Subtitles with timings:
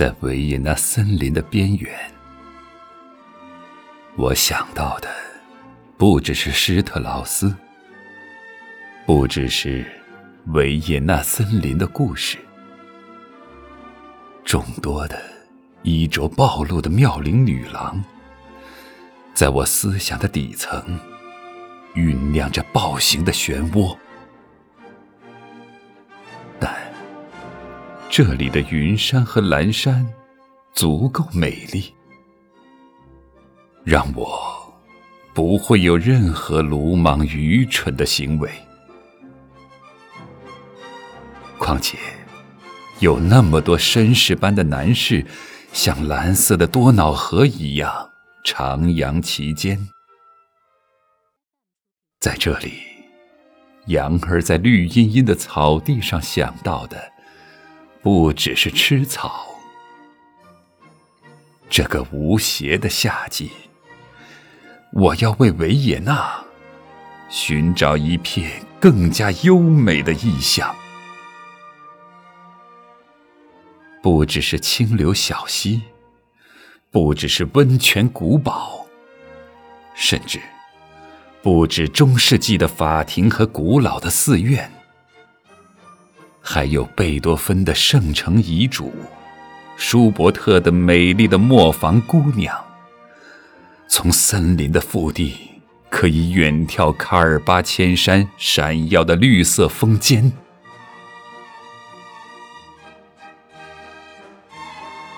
[0.00, 1.94] 在维也纳森林的边缘，
[4.16, 5.10] 我想到的
[5.98, 7.54] 不只是施特劳斯，
[9.04, 9.84] 不只是
[10.54, 12.38] 维也纳森林的故事，
[14.42, 15.20] 众多的
[15.82, 18.02] 衣着暴露的妙龄女郎，
[19.34, 20.98] 在我思想的底层
[21.94, 23.94] 酝酿着暴行的漩涡。
[28.22, 30.06] 这里的云山和蓝山
[30.74, 31.94] 足够美丽，
[33.82, 34.70] 让我
[35.32, 38.50] 不会有任何鲁莽愚蠢的行为。
[41.56, 41.96] 况且，
[42.98, 45.24] 有那么多绅士般的男士，
[45.72, 48.10] 像蓝色的多瑙河一样
[48.44, 49.88] 徜徉其间。
[52.20, 52.82] 在这里，
[53.86, 57.12] 羊儿在绿茵茵的草地上想到的。
[58.02, 59.46] 不只是吃草。
[61.68, 63.50] 这个无邪的夏季，
[64.92, 66.42] 我要为维也纳
[67.28, 70.74] 寻找一片更加优美的意象。
[74.02, 75.82] 不只是清流小溪，
[76.90, 78.86] 不只是温泉古堡，
[79.94, 80.40] 甚至
[81.42, 84.72] 不止中世纪的法庭和古老的寺院。
[86.52, 88.86] 还有贝多芬的《圣城遗嘱》，
[89.76, 92.60] 舒伯特的美丽的磨坊姑娘。
[93.86, 95.36] 从森林的腹地，
[95.88, 100.32] 可以远眺卡尔巴千山闪耀的绿色峰尖。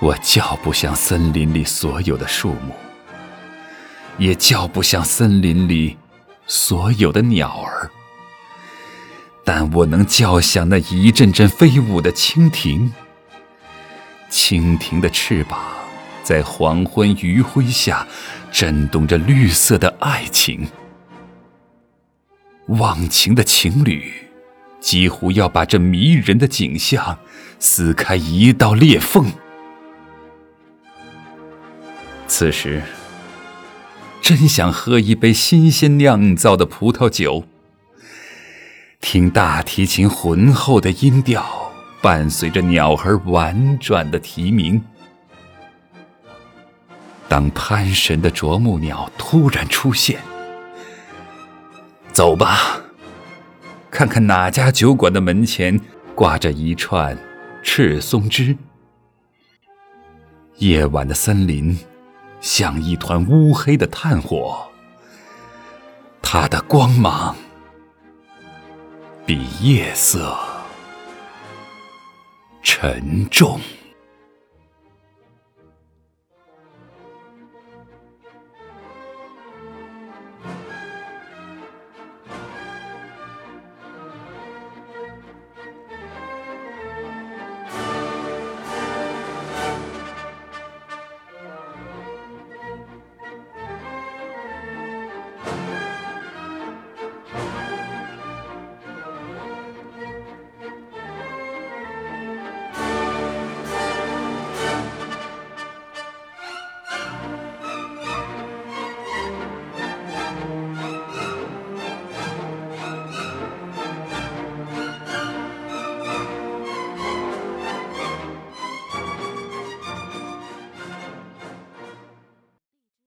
[0.01, 2.75] 我叫不像森林里所有的树木，
[4.19, 5.97] 也叫不像森林里
[6.47, 7.91] 所有的鸟儿。
[9.45, 12.93] 但我能叫响那一阵阵飞舞的蜻蜓，
[14.31, 15.61] 蜻蜓的翅膀
[16.23, 18.07] 在黄昏余晖下
[18.53, 20.69] 震动着绿色的爱情，
[22.67, 24.13] 忘情的情侣
[24.81, 27.19] 几乎要把这迷人的景象
[27.59, 29.33] 撕开一道裂缝。
[32.29, 32.83] 此时，
[34.21, 37.45] 真想喝一杯新鲜酿造的葡萄酒。
[39.13, 41.45] 听大提琴浑厚的音调，
[42.01, 44.83] 伴随着鸟儿婉转的啼鸣。
[47.29, 50.19] 当潘神的啄木鸟突然出现，
[52.11, 52.81] 走吧，
[53.91, 55.79] 看看哪家酒馆的门前
[56.15, 57.15] 挂着一串
[57.63, 58.57] 赤松枝。
[60.57, 61.79] 夜晚的森林
[62.41, 64.69] 像一团乌黑的炭火，
[66.23, 67.37] 它的光芒。
[69.25, 70.37] 比夜色
[72.63, 73.61] 沉重。